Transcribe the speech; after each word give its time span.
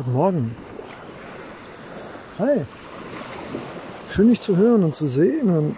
Guten 0.00 0.12
Morgen. 0.14 0.56
Hi. 2.38 2.64
Schön 4.10 4.28
dich 4.28 4.40
zu 4.40 4.56
hören 4.56 4.82
und 4.82 4.94
zu 4.94 5.06
sehen 5.06 5.54
und 5.54 5.76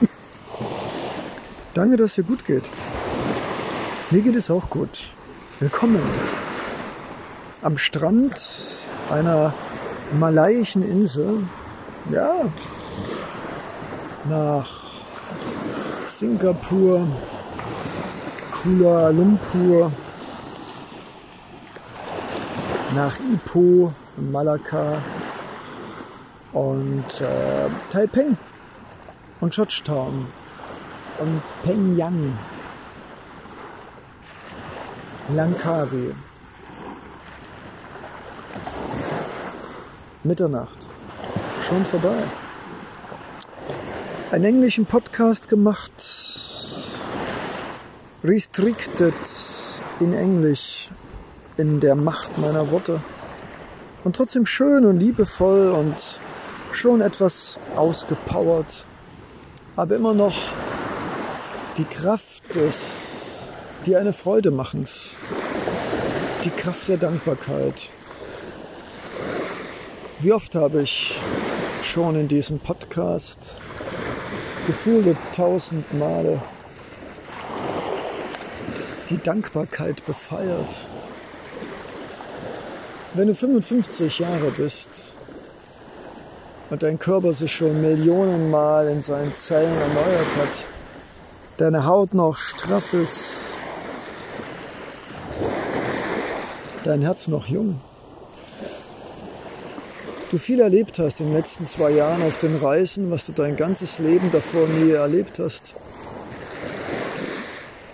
danke, 1.72 1.96
dass 1.96 2.10
es 2.10 2.16
dir 2.16 2.24
gut 2.24 2.44
geht. 2.44 2.64
Mir 4.10 4.20
geht 4.20 4.36
es 4.36 4.50
auch 4.50 4.68
gut. 4.68 5.12
Willkommen 5.60 6.02
am 7.62 7.78
Strand 7.78 8.38
einer 9.10 9.54
malaiischen 10.20 10.82
Insel. 10.82 11.44
Ja, 12.10 12.34
nach 14.28 14.68
Singapur, 16.06 17.08
Kuala 18.52 19.08
Lumpur, 19.08 19.90
nach 22.94 23.18
Ipoh 23.18 23.92
Malakka 24.30 25.02
und 26.52 27.20
äh, 27.20 27.68
Taiping 27.90 28.36
und 29.40 29.52
Georgetown 29.52 30.26
und 31.18 31.42
Pengyang, 31.64 32.38
Langkawi. 35.34 36.14
Mitternacht. 40.22 40.88
Schon 41.68 41.84
vorbei. 41.84 42.16
Einen 44.30 44.44
englischen 44.44 44.86
Podcast 44.86 45.48
gemacht, 45.48 45.92
restricted 48.22 49.14
in 50.00 50.14
Englisch 50.14 50.88
in 51.56 51.80
der 51.80 51.94
Macht 51.94 52.38
meiner 52.38 52.70
Worte. 52.70 53.00
Und 54.02 54.16
trotzdem 54.16 54.46
schön 54.46 54.84
und 54.84 54.98
liebevoll 54.98 55.70
und 55.70 55.94
schon 56.72 57.00
etwas 57.00 57.58
ausgepowert, 57.76 58.86
aber 59.76 59.96
immer 59.96 60.12
noch 60.12 60.36
die 61.78 61.84
Kraft 61.84 62.54
des, 62.54 63.50
die 63.86 63.96
eine 63.96 64.12
Freude 64.12 64.50
machens, 64.50 65.16
die 66.44 66.50
Kraft 66.50 66.88
der 66.88 66.96
Dankbarkeit. 66.98 67.90
Wie 70.20 70.32
oft 70.32 70.54
habe 70.54 70.82
ich 70.82 71.20
schon 71.82 72.16
in 72.16 72.28
diesem 72.28 72.58
Podcast 72.58 73.60
gefühlte 74.66 75.16
tausend 75.34 75.92
Male 75.94 76.40
die 79.10 79.18
Dankbarkeit 79.18 80.04
befeiert. 80.06 80.88
Wenn 83.16 83.28
du 83.28 83.34
55 83.36 84.18
Jahre 84.18 84.50
bist 84.56 85.14
und 86.68 86.82
dein 86.82 86.98
Körper 86.98 87.32
sich 87.32 87.54
schon 87.54 87.80
Millionen 87.80 88.50
Mal 88.50 88.88
in 88.88 89.04
seinen 89.04 89.32
Zellen 89.36 89.72
erneuert 89.72 90.36
hat, 90.36 90.66
deine 91.56 91.86
Haut 91.86 92.12
noch 92.12 92.36
straff 92.36 92.92
ist, 92.92 93.50
dein 96.82 97.02
Herz 97.02 97.28
noch 97.28 97.46
jung, 97.46 97.80
du 100.32 100.38
viel 100.38 100.58
erlebt 100.58 100.98
hast 100.98 101.20
in 101.20 101.26
den 101.26 101.36
letzten 101.36 101.68
zwei 101.68 101.92
Jahren 101.92 102.20
auf 102.24 102.38
den 102.38 102.56
Reisen, 102.56 103.12
was 103.12 103.26
du 103.26 103.32
dein 103.32 103.54
ganzes 103.54 104.00
Leben 104.00 104.32
davor 104.32 104.66
nie 104.66 104.90
erlebt 104.90 105.38
hast. 105.38 105.76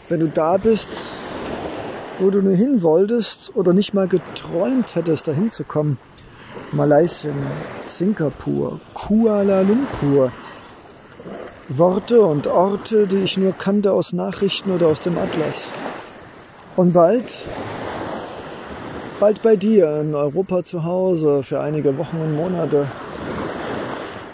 Wenn 0.08 0.20
du 0.20 0.28
da 0.28 0.56
bist, 0.56 0.88
wo 2.20 2.30
du 2.30 2.42
nur 2.42 2.54
hin 2.54 2.82
wolltest 2.82 3.52
oder 3.56 3.72
nicht 3.72 3.94
mal 3.94 4.06
geträumt 4.06 4.94
hättest, 4.94 5.26
dahin 5.26 5.50
zu 5.50 5.64
kommen. 5.64 5.98
Malaysia, 6.72 7.32
Singapur, 7.86 8.80
Kuala 8.94 9.62
Lumpur. 9.62 10.30
Worte 11.68 12.20
und 12.20 12.46
Orte, 12.46 13.06
die 13.06 13.18
ich 13.18 13.36
nur 13.38 13.52
kannte 13.52 13.92
aus 13.92 14.12
Nachrichten 14.12 14.72
oder 14.72 14.88
aus 14.88 15.00
dem 15.00 15.16
Atlas. 15.16 15.72
Und 16.76 16.92
bald, 16.92 17.46
bald 19.20 19.42
bei 19.42 19.56
dir 19.56 20.00
in 20.00 20.14
Europa 20.14 20.64
zu 20.64 20.84
Hause 20.84 21.42
für 21.42 21.60
einige 21.60 21.96
Wochen 21.96 22.16
und 22.16 22.36
Monate. 22.36 22.86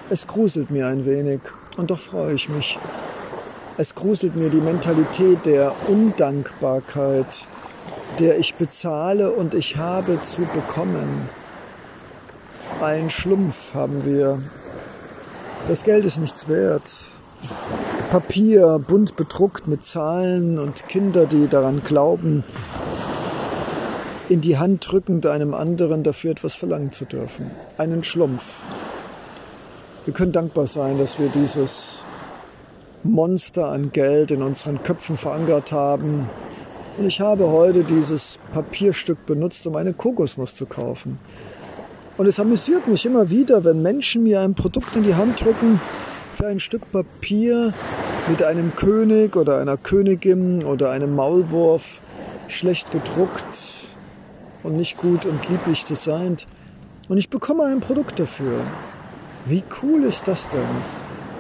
Es 0.09 0.27
gruselt 0.27 0.71
mir 0.71 0.87
ein 0.87 1.05
wenig 1.05 1.41
und 1.77 1.91
doch 1.91 1.99
freue 1.99 2.35
ich 2.35 2.49
mich. 2.49 2.79
Es 3.77 3.95
gruselt 3.95 4.37
mir 4.37 4.49
die 4.49 4.63
Mentalität 4.63 5.45
der 5.45 5.75
Undankbarkeit, 5.89 7.47
der 8.19 8.39
ich 8.39 8.55
bezahle 8.55 9.33
und 9.33 9.55
ich 9.55 9.77
habe 9.77 10.21
zu 10.21 10.43
bekommen. 10.43 11.29
Ein 12.81 13.11
Schlumpf 13.11 13.75
haben 13.75 14.05
wir. 14.05 14.41
Das 15.69 15.85
Geld 15.85 16.05
ist 16.05 16.19
nichts 16.19 16.49
wert. 16.49 16.93
Papier, 18.11 18.79
bunt 18.79 19.17
bedruckt 19.17 19.67
mit 19.67 19.85
Zahlen 19.85 20.59
und 20.59 20.89
Kinder, 20.89 21.27
die 21.27 21.49
daran 21.49 21.83
glauben, 21.85 22.45
in 24.29 24.41
die 24.41 24.59
Hand 24.59 24.91
drückend 24.91 25.27
einem 25.27 25.55
anderen 25.55 26.03
dafür 26.03 26.33
etwas 26.33 26.55
verlangen 26.55 26.93
zu 26.93 27.05
dürfen. 27.05 27.51
Einen 27.79 28.05
Schlumpf. 28.05 28.63
Wir 30.05 30.15
können 30.15 30.33
dankbar 30.33 30.67
sein, 30.67 30.99
dass 30.99 31.19
wir 31.19 31.29
dieses 31.29 32.05
Monster 33.03 33.69
an 33.69 33.93
Geld 33.93 34.31
in 34.31 34.43
unseren 34.43 34.83
Köpfen 34.83 35.17
verankert 35.17 35.73
haben, 35.73 36.29
und 36.99 37.07
ich 37.07 37.21
habe 37.21 37.49
heute 37.49 37.85
dieses 37.85 38.39
Papierstück 38.53 39.27
benutzt, 39.27 39.67
um 39.67 39.77
eine 39.77 39.93
Kokosnuss 39.93 40.55
zu 40.55 40.67
kaufen. 40.67 41.19
Und 42.17 42.27
es 42.27 42.41
amüsiert 42.41 42.89
mich 42.89 43.05
immer 43.05 43.29
wieder, 43.29 43.65
wenn 43.65 43.83
Menschen 43.83 44.23
mir 44.23 44.41
ein 44.41 44.55
Produkt 44.55 44.97
in 44.97 45.03
die 45.03 45.15
Hand 45.15 45.45
drücken 45.45 45.81
für 46.35 46.47
ein 46.47 46.61
Stück 46.61 46.91
Papier 46.91 47.75
mit 48.29 48.43
einem 48.43 48.75
König 48.75 49.37
oder 49.37 49.59
einer 49.59 49.77
Königin 49.77 50.65
oder 50.65 50.91
einem 50.91 51.15
Maulwurf, 51.15 52.01
schlecht 52.49 52.91
gedruckt 52.91 53.95
und 54.63 54.77
nicht 54.77 54.97
gut 54.97 55.27
und 55.27 55.47
lieblich 55.49 55.85
designt. 55.85 56.47
Und 57.09 57.19
ich 57.19 57.29
bekomme 57.29 57.65
ein 57.65 57.81
Produkt 57.81 58.19
dafür. 58.19 58.61
Wie 59.45 59.63
cool 59.83 60.05
ist 60.05 60.27
das 60.27 60.49
denn? 60.49 60.61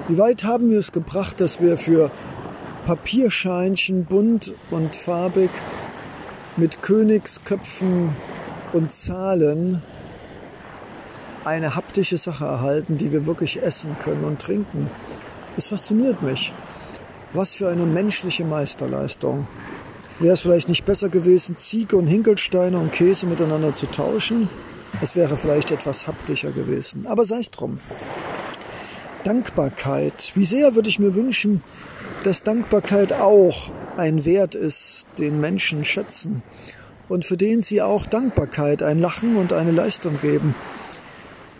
Wie 0.08 0.18
weit 0.18 0.44
haben 0.44 0.70
wir 0.70 0.78
es 0.78 0.92
gebracht, 0.92 1.40
dass 1.40 1.60
wir 1.60 1.76
für 1.76 2.10
Papierscheinchen 2.86 4.04
bunt 4.04 4.54
und 4.70 4.94
farbig 4.94 5.50
mit 6.56 6.82
Königsköpfen 6.82 8.14
und 8.72 8.92
Zahlen 8.92 9.82
eine 11.44 11.74
haptische 11.74 12.16
Sache 12.16 12.44
erhalten, 12.44 12.96
die 12.96 13.10
wir 13.10 13.26
wirklich 13.26 13.60
essen 13.60 13.96
können 13.98 14.22
und 14.22 14.40
trinken. 14.40 14.88
Es 15.56 15.66
fasziniert 15.66 16.22
mich. 16.22 16.54
Was 17.32 17.56
für 17.56 17.68
eine 17.68 17.86
menschliche 17.86 18.44
Meisterleistung. 18.44 19.48
Wäre 20.20 20.34
es 20.34 20.42
vielleicht 20.42 20.68
nicht 20.68 20.84
besser 20.84 21.08
gewesen, 21.08 21.58
Ziege 21.58 21.96
und 21.96 22.06
Hinkelsteine 22.06 22.78
und 22.78 22.92
Käse 22.92 23.26
miteinander 23.26 23.74
zu 23.74 23.86
tauschen? 23.86 24.48
Es 25.02 25.16
wäre 25.16 25.36
vielleicht 25.36 25.72
etwas 25.72 26.06
haptischer 26.06 26.52
gewesen. 26.52 27.08
Aber 27.08 27.24
sei 27.24 27.40
es 27.40 27.50
drum. 27.50 27.80
Dankbarkeit. 29.24 30.30
Wie 30.36 30.44
sehr 30.44 30.76
würde 30.76 30.88
ich 30.88 31.00
mir 31.00 31.16
wünschen, 31.16 31.64
dass 32.26 32.42
Dankbarkeit 32.42 33.12
auch 33.12 33.70
ein 33.96 34.24
Wert 34.24 34.56
ist, 34.56 35.06
den 35.16 35.40
Menschen 35.40 35.84
schätzen 35.84 36.42
und 37.08 37.24
für 37.24 37.36
den 37.36 37.62
sie 37.62 37.82
auch 37.82 38.04
Dankbarkeit, 38.04 38.82
ein 38.82 38.98
Lachen 38.98 39.36
und 39.36 39.52
eine 39.52 39.70
Leistung 39.70 40.18
geben. 40.20 40.56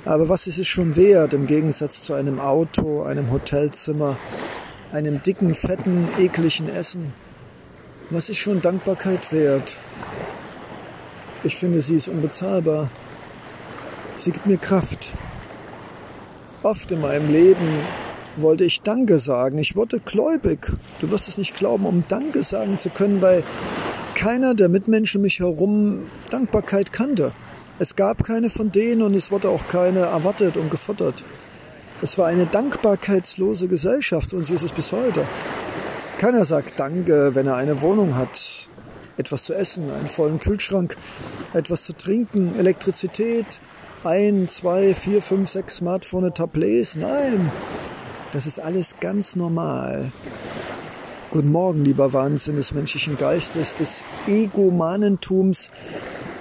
Aber 0.04 0.28
was 0.28 0.48
ist 0.48 0.58
es 0.58 0.66
schon 0.66 0.96
wert 0.96 1.34
im 1.34 1.46
Gegensatz 1.46 2.02
zu 2.02 2.14
einem 2.14 2.40
Auto, 2.40 3.04
einem 3.04 3.30
Hotelzimmer, 3.30 4.16
einem 4.92 5.22
dicken, 5.22 5.54
fetten, 5.54 6.08
ekligen 6.18 6.68
Essen? 6.68 7.12
Was 8.10 8.28
ist 8.28 8.38
schon 8.38 8.60
Dankbarkeit 8.60 9.32
wert? 9.32 9.78
Ich 11.44 11.54
finde, 11.54 11.80
sie 11.80 11.94
ist 11.94 12.08
unbezahlbar. 12.08 12.90
Sie 14.16 14.32
gibt 14.32 14.46
mir 14.46 14.58
Kraft. 14.58 15.12
Oft 16.64 16.90
in 16.90 17.02
meinem 17.02 17.30
Leben 17.30 17.68
wollte 18.36 18.64
ich 18.64 18.82
Danke 18.82 19.18
sagen. 19.18 19.58
Ich 19.58 19.76
wurde 19.76 20.00
gläubig. 20.00 20.72
Du 21.00 21.10
wirst 21.10 21.28
es 21.28 21.38
nicht 21.38 21.56
glauben, 21.56 21.86
um 21.86 22.04
Danke 22.08 22.42
sagen 22.42 22.78
zu 22.78 22.90
können, 22.90 23.20
weil 23.20 23.42
keiner 24.14 24.54
der 24.54 24.68
Mitmenschen 24.68 25.22
mich 25.22 25.40
herum 25.40 26.04
Dankbarkeit 26.30 26.92
kannte. 26.92 27.32
Es 27.78 27.96
gab 27.96 28.24
keine 28.24 28.48
von 28.48 28.72
denen 28.72 29.02
und 29.02 29.14
es 29.14 29.30
wurde 29.30 29.50
auch 29.50 29.68
keine 29.68 30.00
erwartet 30.00 30.56
und 30.56 30.70
gefordert. 30.70 31.24
Es 32.02 32.16
war 32.18 32.26
eine 32.26 32.46
dankbarkeitslose 32.46 33.68
Gesellschaft 33.68 34.32
und 34.32 34.46
sie 34.46 34.54
ist 34.54 34.62
es 34.62 34.72
bis 34.72 34.92
heute. 34.92 35.24
Keiner 36.18 36.44
sagt 36.44 36.74
Danke, 36.78 37.34
wenn 37.34 37.46
er 37.46 37.56
eine 37.56 37.82
Wohnung 37.82 38.14
hat, 38.16 38.68
etwas 39.18 39.42
zu 39.42 39.54
essen, 39.54 39.90
einen 39.90 40.08
vollen 40.08 40.38
Kühlschrank, 40.38 40.96
etwas 41.52 41.82
zu 41.82 41.92
trinken, 41.94 42.54
Elektrizität, 42.58 43.60
ein, 44.04 44.48
zwei, 44.48 44.94
vier, 44.94 45.20
fünf, 45.20 45.50
sechs 45.50 45.76
Smartphone, 45.76 46.32
Tablets. 46.32 46.96
Nein, 46.96 47.50
das 48.32 48.46
ist 48.46 48.58
alles 48.58 48.96
ganz 49.00 49.36
normal. 49.36 50.10
Guten 51.30 51.52
Morgen, 51.52 51.84
lieber 51.84 52.12
Wahnsinn 52.12 52.56
des 52.56 52.72
menschlichen 52.72 53.18
Geistes, 53.18 53.74
des 53.74 54.04
Egomanentums, 54.26 55.70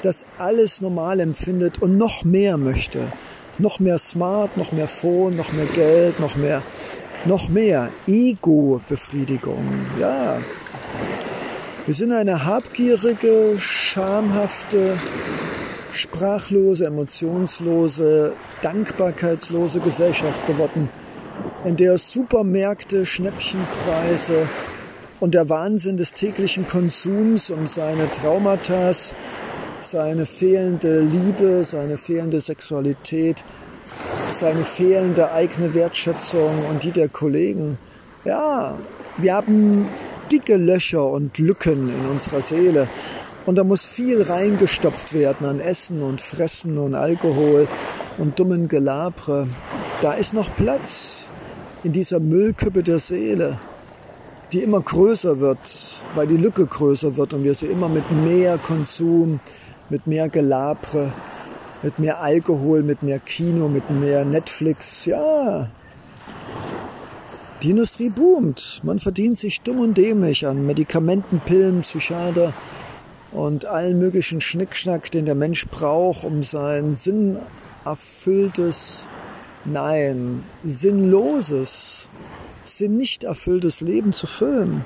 das 0.03 0.25
alles 0.37 0.81
normal 0.81 1.19
empfindet 1.19 1.81
und 1.81 1.97
noch 1.97 2.23
mehr 2.23 2.57
möchte. 2.57 3.11
Noch 3.57 3.79
mehr 3.79 3.97
Smart, 3.97 4.57
noch 4.57 4.71
mehr 4.71 4.87
Phone, 4.87 5.35
noch 5.35 5.51
mehr 5.53 5.65
Geld, 5.65 6.19
noch 6.19 6.35
mehr, 6.35 6.61
noch 7.25 7.49
mehr 7.49 7.89
Ego-Befriedigung. 8.05 9.63
Ja. 9.99 10.37
Wir 11.85 11.93
sind 11.93 12.11
eine 12.11 12.45
habgierige, 12.45 13.55
schamhafte, 13.57 14.97
sprachlose, 15.91 16.85
emotionslose, 16.85 18.33
dankbarkeitslose 18.61 19.79
Gesellschaft 19.79 20.45
geworden, 20.47 20.89
in 21.65 21.75
der 21.75 21.97
Supermärkte, 21.97 23.07
Schnäppchenpreise 23.07 24.47
und 25.19 25.33
der 25.33 25.49
Wahnsinn 25.49 25.97
des 25.97 26.13
täglichen 26.13 26.67
Konsums 26.67 27.49
um 27.49 27.65
seine 27.65 28.09
Traumata, 28.11 28.91
seine 29.81 30.27
fehlende 30.27 31.01
Liebe, 31.01 31.63
seine 31.63 31.97
fehlende 31.97 32.39
Sexualität, 32.39 33.43
seine 34.31 34.63
fehlende 34.63 35.31
eigene 35.31 35.73
Wertschätzung 35.73 36.65
und 36.69 36.83
die 36.83 36.91
der 36.91 37.09
Kollegen. 37.09 37.79
Ja, 38.25 38.77
wir 39.17 39.33
haben 39.33 39.87
dicke 40.31 40.57
Löcher 40.57 41.07
und 41.07 41.39
Lücken 41.39 41.89
in 41.89 42.05
unserer 42.11 42.41
Seele. 42.41 42.87
Und 43.47 43.55
da 43.55 43.63
muss 43.63 43.85
viel 43.85 44.21
reingestopft 44.21 45.13
werden 45.13 45.47
an 45.47 45.59
Essen 45.59 46.03
und 46.03 46.21
Fressen 46.21 46.77
und 46.77 46.93
Alkohol 46.93 47.67
und 48.19 48.39
dummen 48.39 48.67
Gelabre. 48.67 49.47
Da 50.01 50.13
ist 50.13 50.33
noch 50.33 50.55
Platz 50.55 51.29
in 51.85 51.93
dieser 51.93 52.19
Müllkippe 52.19 52.81
der 52.81 52.97
Seele, 52.97 53.59
die 54.51 54.63
immer 54.63 54.81
größer 54.81 55.39
wird, 55.39 55.59
weil 56.15 56.25
die 56.25 56.37
Lücke 56.37 56.65
größer 56.65 57.15
wird 57.15 57.35
und 57.35 57.43
wir 57.43 57.53
sie 57.53 57.67
immer 57.67 57.87
mit 57.87 58.09
mehr 58.23 58.57
Konsum, 58.57 59.39
mit 59.89 60.07
mehr 60.07 60.27
Gelabre, 60.29 61.11
mit 61.83 61.99
mehr 61.99 62.21
Alkohol, 62.21 62.81
mit 62.81 63.03
mehr 63.03 63.19
Kino, 63.19 63.69
mit 63.69 63.87
mehr 63.91 64.25
Netflix, 64.25 65.05
ja. 65.05 65.69
Die 67.61 67.69
Industrie 67.69 68.09
boomt. 68.09 68.81
Man 68.83 68.97
verdient 68.97 69.37
sich 69.37 69.61
dumm 69.61 69.79
und 69.79 69.95
dämlich 69.95 70.47
an 70.47 70.65
Medikamenten, 70.65 71.39
Pillen, 71.45 71.81
Psychiater 71.81 72.51
und 73.31 73.65
allen 73.65 73.99
möglichen 73.99 74.41
Schnickschnack, 74.41 75.11
den 75.11 75.25
der 75.25 75.35
Mensch 75.35 75.67
braucht, 75.67 76.23
um 76.23 76.41
sein 76.41 76.95
sinnerfülltes, 76.95 79.07
nein, 79.65 80.43
sinnloses, 80.63 82.09
sinnnicht 82.63 83.23
erfülltes 83.23 83.81
Leben 83.81 84.13
zu 84.13 84.27
füllen. 84.27 84.83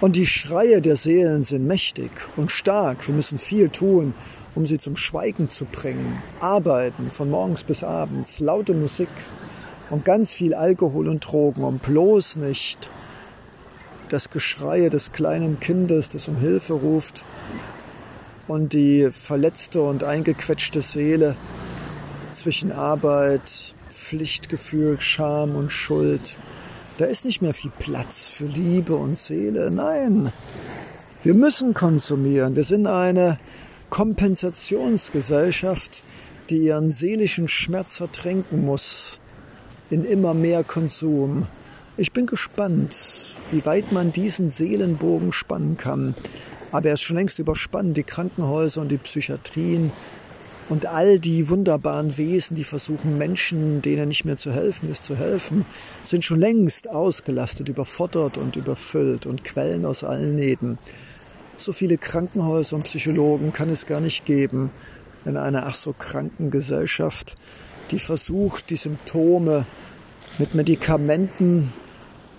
Und 0.00 0.16
die 0.16 0.26
Schreie 0.26 0.82
der 0.82 0.96
Seelen 0.96 1.42
sind 1.42 1.66
mächtig 1.66 2.10
und 2.36 2.50
stark. 2.50 3.06
Wir 3.06 3.14
müssen 3.14 3.38
viel 3.38 3.70
tun, 3.70 4.12
um 4.54 4.66
sie 4.66 4.78
zum 4.78 4.96
Schweigen 4.96 5.48
zu 5.48 5.64
bringen. 5.64 6.22
Arbeiten 6.40 7.10
von 7.10 7.30
morgens 7.30 7.64
bis 7.64 7.82
abends, 7.82 8.40
laute 8.40 8.74
Musik 8.74 9.08
und 9.90 10.04
ganz 10.04 10.34
viel 10.34 10.54
Alkohol 10.54 11.08
und 11.08 11.20
Drogen, 11.20 11.62
um 11.64 11.78
bloß 11.78 12.36
nicht 12.36 12.90
das 14.08 14.30
Geschrei 14.30 14.88
des 14.88 15.12
kleinen 15.12 15.60
Kindes, 15.60 16.08
das 16.08 16.28
um 16.28 16.36
Hilfe 16.36 16.74
ruft, 16.74 17.24
und 18.48 18.72
die 18.72 19.10
verletzte 19.10 19.82
und 19.82 20.04
eingequetschte 20.04 20.80
Seele 20.80 21.36
zwischen 22.32 22.70
Arbeit, 22.70 23.74
Pflichtgefühl, 24.06 25.00
Scham 25.00 25.56
und 25.56 25.72
Schuld. 25.72 26.38
Da 26.96 27.06
ist 27.06 27.24
nicht 27.24 27.42
mehr 27.42 27.54
viel 27.54 27.72
Platz 27.76 28.28
für 28.28 28.44
Liebe 28.44 28.94
und 28.94 29.18
Seele. 29.18 29.72
Nein, 29.72 30.30
wir 31.24 31.34
müssen 31.34 31.74
konsumieren. 31.74 32.54
Wir 32.54 32.62
sind 32.62 32.86
eine 32.86 33.40
Kompensationsgesellschaft, 33.90 36.04
die 36.50 36.58
ihren 36.58 36.92
seelischen 36.92 37.48
Schmerz 37.48 37.98
ertränken 37.98 38.64
muss 38.64 39.18
in 39.90 40.04
immer 40.04 40.34
mehr 40.34 40.62
Konsum. 40.62 41.48
Ich 41.96 42.12
bin 42.12 42.26
gespannt, 42.26 42.94
wie 43.50 43.66
weit 43.66 43.90
man 43.90 44.12
diesen 44.12 44.52
Seelenbogen 44.52 45.32
spannen 45.32 45.78
kann. 45.78 46.14
Aber 46.70 46.86
er 46.88 46.94
ist 46.94 47.02
schon 47.02 47.16
längst 47.16 47.40
überspannt. 47.40 47.96
Die 47.96 48.04
Krankenhäuser 48.04 48.82
und 48.82 48.92
die 48.92 48.98
Psychiatrien 48.98 49.90
und 50.68 50.86
all 50.86 51.20
die 51.20 51.48
wunderbaren 51.48 52.16
Wesen, 52.16 52.56
die 52.56 52.64
versuchen, 52.64 53.18
Menschen, 53.18 53.82
denen 53.82 54.08
nicht 54.08 54.24
mehr 54.24 54.36
zu 54.36 54.52
helfen 54.52 54.90
ist, 54.90 55.04
zu 55.04 55.16
helfen, 55.16 55.64
sind 56.04 56.24
schon 56.24 56.40
längst 56.40 56.88
ausgelastet, 56.88 57.68
überfordert 57.68 58.36
und 58.36 58.56
überfüllt 58.56 59.26
und 59.26 59.44
quellen 59.44 59.84
aus 59.84 60.02
allen 60.02 60.34
Nähten. 60.34 60.78
So 61.56 61.72
viele 61.72 61.98
Krankenhäuser 61.98 62.76
und 62.76 62.82
Psychologen 62.82 63.52
kann 63.52 63.70
es 63.70 63.86
gar 63.86 64.00
nicht 64.00 64.24
geben 64.24 64.70
in 65.24 65.36
einer 65.36 65.66
ach 65.66 65.74
so 65.74 65.92
kranken 65.92 66.50
Gesellschaft, 66.50 67.36
die 67.90 67.98
versucht, 67.98 68.70
die 68.70 68.76
Symptome 68.76 69.66
mit 70.38 70.54
Medikamenten 70.54 71.72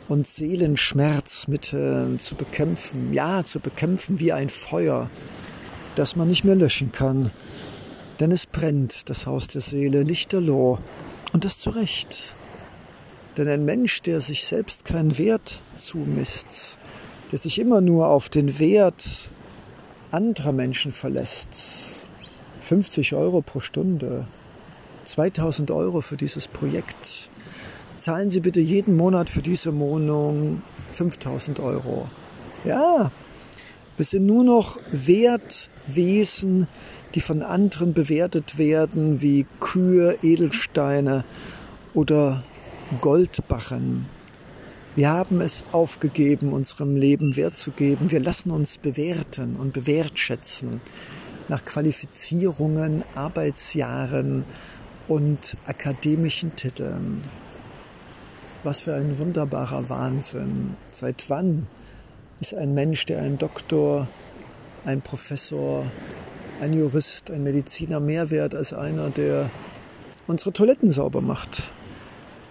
und 0.07 0.27
Seelenschmerzmitteln 0.27 2.19
zu 2.19 2.35
bekämpfen. 2.35 3.13
Ja, 3.13 3.43
zu 3.45 3.59
bekämpfen 3.59 4.19
wie 4.19 4.31
ein 4.31 4.49
Feuer, 4.49 5.09
das 5.95 6.15
man 6.15 6.29
nicht 6.29 6.43
mehr 6.43 6.55
löschen 6.55 6.91
kann. 6.91 7.31
Denn 8.19 8.31
es 8.31 8.45
brennt, 8.45 9.09
das 9.09 9.27
Haus 9.27 9.47
der 9.47 9.61
Seele, 9.61 10.03
lichterloh. 10.03 10.79
Und 11.33 11.45
das 11.45 11.59
zu 11.59 11.69
Recht. 11.69 12.35
Denn 13.37 13.47
ein 13.47 13.65
Mensch, 13.65 14.01
der 14.01 14.21
sich 14.21 14.45
selbst 14.45 14.85
keinen 14.85 15.17
Wert 15.17 15.61
zumisst, 15.77 16.77
der 17.31 17.37
sich 17.37 17.59
immer 17.59 17.81
nur 17.81 18.07
auf 18.07 18.29
den 18.29 18.57
Wert 18.57 19.29
anderer 20.11 20.53
Menschen 20.53 20.91
verlässt, 20.91 22.07
50 22.61 23.13
Euro 23.13 23.41
pro 23.41 23.59
Stunde, 23.59 24.27
2000 25.05 25.69
Euro 25.71 26.01
für 26.01 26.17
dieses 26.17 26.47
Projekt, 26.47 27.29
zahlen 27.99 28.29
Sie 28.29 28.39
bitte 28.39 28.59
jeden 28.59 28.95
Monat 28.95 29.29
für 29.29 29.41
diese 29.41 29.77
Wohnung 29.77 30.61
5000 30.93 31.59
Euro. 31.59 32.07
Ja, 32.63 33.11
wir 33.97 34.05
sind 34.05 34.25
nur 34.27 34.43
noch 34.43 34.77
Wertwesen, 34.91 36.67
die 37.15 37.21
von 37.21 37.41
anderen 37.41 37.93
bewertet 37.93 38.57
werden 38.59 39.21
wie 39.21 39.47
Kühe, 39.59 40.17
Edelsteine 40.21 41.23
oder 41.95 42.43
Goldbarren. 43.01 44.05
Wir 44.95 45.09
haben 45.09 45.41
es 45.41 45.63
aufgegeben, 45.71 46.53
unserem 46.53 46.95
Leben 46.95 47.35
Wert 47.35 47.57
zu 47.57 47.71
geben. 47.71 48.11
Wir 48.11 48.19
lassen 48.19 48.51
uns 48.51 48.77
bewerten 48.77 49.55
und 49.55 49.73
bewertschätzen 49.73 50.81
nach 51.49 51.65
Qualifizierungen, 51.65 53.03
Arbeitsjahren 53.15 54.43
und 55.07 55.57
akademischen 55.65 56.55
Titeln. 56.55 57.23
Was 58.63 58.81
für 58.81 58.95
ein 58.95 59.17
wunderbarer 59.17 59.89
Wahnsinn. 59.89 60.75
Seit 60.91 61.29
wann 61.29 61.67
ist 62.39 62.53
ein 62.53 62.73
Mensch, 62.73 63.05
der 63.05 63.21
ein 63.21 63.37
Doktor, 63.37 64.07
ein 64.85 65.01
Professor, 65.01 65.85
ein 66.61 66.73
Jurist, 66.73 67.31
ein 67.31 67.43
Mediziner 67.43 67.99
mehr 67.99 68.29
wert 68.29 68.53
als 68.53 68.73
einer, 68.73 69.09
der 69.09 69.49
unsere 70.27 70.53
Toiletten 70.53 70.91
sauber 70.91 71.21
macht, 71.21 71.71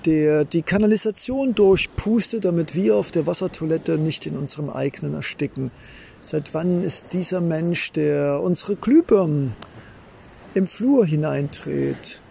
der 0.05 0.45
die 0.45 0.63
Kanalisation 0.63 1.55
durchpustet, 1.55 2.45
damit 2.45 2.75
wir 2.75 2.97
auf 2.97 3.11
der 3.11 3.27
Wassertoilette 3.27 3.99
nicht 3.99 4.27
in 4.27 4.37
unserem 4.37 4.71
eigenen 4.71 5.15
ersticken. 5.15 5.71
Seit 6.23 6.55
wann 6.55 6.83
ist 6.83 7.13
dieser 7.13 7.41
Mensch, 7.41 7.93
der 7.93 8.41
unsere 8.43 8.77
Glühbirnen 8.77 9.53
im 10.55 10.67
Flur 10.67 11.07
hineindreht 11.07 12.23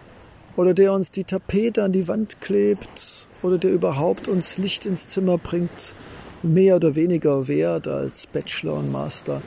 oder 0.56 0.74
der 0.74 0.92
uns 0.92 1.10
die 1.10 1.24
Tapete 1.24 1.84
an 1.84 1.92
die 1.92 2.08
Wand 2.08 2.40
klebt 2.40 3.28
oder 3.42 3.56
der 3.56 3.70
überhaupt 3.70 4.28
uns 4.28 4.58
Licht 4.58 4.84
ins 4.84 5.06
Zimmer 5.06 5.38
bringt, 5.38 5.94
mehr 6.46 6.76
oder 6.76 6.94
weniger 6.94 7.48
wert 7.48 7.88
als 7.88 8.26
Bachelor 8.26 8.74
und 8.74 8.90
Master 8.92 9.42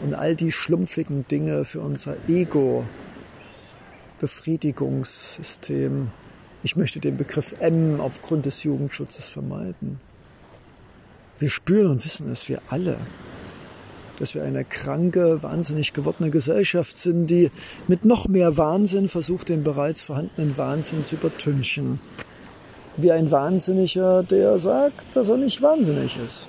und 0.00 0.14
all 0.14 0.34
die 0.34 0.52
schlumpfigen 0.52 1.26
Dinge 1.28 1.64
für 1.64 1.80
unser 1.80 2.16
Ego, 2.28 2.84
Befriedigungssystem. 4.18 6.08
Ich 6.62 6.76
möchte 6.76 7.00
den 7.00 7.16
Begriff 7.16 7.54
M 7.60 8.00
aufgrund 8.00 8.46
des 8.46 8.64
Jugendschutzes 8.64 9.28
vermeiden. 9.28 10.00
Wir 11.38 11.48
spüren 11.48 11.86
und 11.86 12.04
wissen 12.04 12.30
es, 12.30 12.48
wir 12.48 12.60
alle, 12.68 12.98
dass 14.18 14.34
wir 14.34 14.42
eine 14.42 14.64
kranke, 14.64 15.42
wahnsinnig 15.42 15.94
gewordene 15.94 16.30
Gesellschaft 16.30 16.96
sind, 16.96 17.28
die 17.28 17.50
mit 17.88 18.04
noch 18.04 18.28
mehr 18.28 18.58
Wahnsinn 18.58 19.08
versucht, 19.08 19.48
den 19.48 19.64
bereits 19.64 20.02
vorhandenen 20.02 20.56
Wahnsinn 20.58 21.04
zu 21.04 21.16
übertünchen. 21.16 21.98
Wie 22.96 23.12
ein 23.12 23.30
Wahnsinniger, 23.30 24.22
der 24.22 24.58
sagt, 24.58 25.14
dass 25.14 25.28
er 25.28 25.36
nicht 25.36 25.62
wahnsinnig 25.62 26.18
ist. 26.24 26.48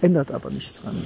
Ändert 0.00 0.30
aber 0.30 0.50
nichts 0.50 0.80
dran. 0.80 1.02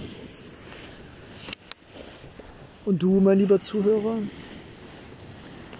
Und 2.84 3.02
du, 3.02 3.20
mein 3.20 3.38
lieber 3.38 3.60
Zuhörer? 3.60 4.16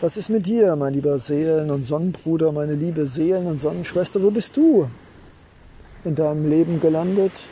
Was 0.00 0.16
ist 0.16 0.28
mit 0.28 0.46
dir, 0.46 0.76
mein 0.76 0.94
lieber 0.94 1.18
Seelen- 1.18 1.70
und 1.70 1.84
Sonnenbruder, 1.84 2.52
meine 2.52 2.74
liebe 2.74 3.06
Seelen- 3.06 3.46
und 3.46 3.60
Sonnenschwester? 3.60 4.22
Wo 4.22 4.30
bist 4.30 4.56
du 4.56 4.88
in 6.04 6.14
deinem 6.14 6.48
Leben 6.48 6.80
gelandet? 6.80 7.48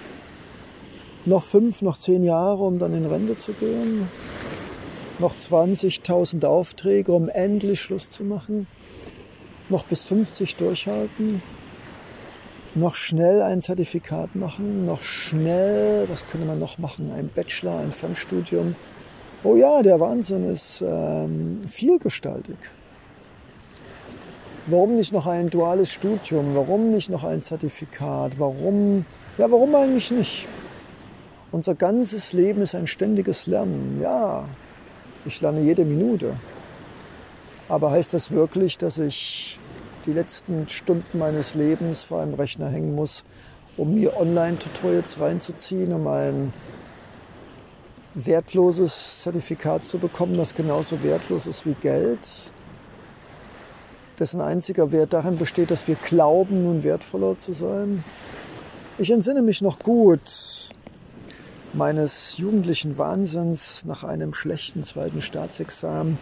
Noch 1.27 1.43
fünf, 1.43 1.83
noch 1.83 1.97
zehn 1.97 2.25
Jahre, 2.25 2.63
um 2.65 2.79
dann 2.79 2.95
in 2.95 3.07
Rente 3.07 3.37
zu 3.37 3.53
gehen? 3.53 4.09
noch 5.21 5.37
20.000 5.37 6.45
Aufträge, 6.45 7.13
um 7.13 7.29
endlich 7.29 7.81
Schluss 7.81 8.11
zu 8.11 8.25
machen, 8.25 8.67
noch 9.71 9.85
bis 9.85 10.05
50 10.05 10.57
durchhalten, 10.57 11.43
noch 12.75 12.95
schnell 12.95 13.43
ein 13.43 13.63
Zertifikat 13.63 14.37
machen, 14.37 14.85
noch 14.85 15.03
schnell, 15.03 16.05
was 16.09 16.29
könnte 16.29 16.47
man 16.47 16.59
noch 16.59 16.79
machen, 16.79 17.11
ein 17.17 17.29
Bachelor, 17.29 17.81
ein 17.81 17.93
Fernstudium. 17.93 18.75
Oh 19.43 19.57
ja, 19.57 19.83
der 19.83 19.99
Wahnsinn 19.99 20.45
ist 20.49 20.83
ähm, 20.87 21.61
vielgestaltig. 21.67 22.59
Warum 24.67 24.97
nicht 24.97 25.13
noch 25.13 25.27
ein 25.27 25.49
duales 25.51 25.91
Studium? 25.91 26.55
Warum 26.55 26.91
nicht 26.91 27.09
noch 27.09 27.25
ein 27.25 27.43
Zertifikat? 27.43 28.39
Warum? 28.39 29.07
Ja, 29.39 29.51
warum 29.51 29.75
eigentlich 29.75 30.11
nicht? 30.11 30.47
Unser 31.51 31.75
ganzes 31.75 32.33
Leben 32.33 32.63
ist 32.63 32.75
ein 32.75 32.87
ständiges 32.87 33.47
Lernen. 33.47 33.99
Ja, 34.01 34.45
ich 35.25 35.41
lerne 35.41 35.63
jede 35.63 35.85
Minute. 35.85 36.35
Aber 37.71 37.93
heißt 37.93 38.13
das 38.15 38.33
wirklich, 38.33 38.79
dass 38.79 38.99
ich 38.99 39.61
die 40.05 40.13
letzten 40.13 40.69
Stunden 40.69 41.19
meines 41.19 41.55
Lebens 41.55 42.03
vor 42.03 42.21
einem 42.21 42.35
Rechner 42.35 42.69
hängen 42.69 42.97
muss, 42.97 43.23
um 43.77 43.95
mir 43.95 44.17
Online-Tutorials 44.19 45.21
reinzuziehen, 45.21 45.93
um 45.93 46.09
ein 46.09 46.53
wertloses 48.15 49.21
Zertifikat 49.23 49.87
zu 49.87 49.99
bekommen, 49.99 50.37
das 50.37 50.57
genauso 50.57 51.05
wertlos 51.05 51.47
ist 51.47 51.65
wie 51.65 51.75
Geld, 51.75 52.51
dessen 54.19 54.41
einziger 54.41 54.91
Wert 54.91 55.13
darin 55.13 55.39
besteht, 55.39 55.71
dass 55.71 55.87
wir 55.87 55.95
glauben, 55.95 56.65
nun 56.65 56.83
wertvoller 56.83 57.39
zu 57.39 57.53
sein. 57.53 58.03
Ich 58.99 59.13
entsinne 59.13 59.43
mich 59.43 59.63
noch 59.63 59.79
gut 59.79 60.71
meines 61.73 62.37
jugendlichen 62.37 62.99
Wahnsinns 62.99 63.85
nach 63.85 64.03
einem 64.03 64.35
schlechten 64.35 64.83
zweiten 64.83 65.23
Staatsexamen 65.23 66.19